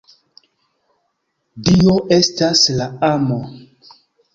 Dio 1.69 1.95
estas 2.19 2.67
la 2.83 2.93
Amo. 3.15 3.43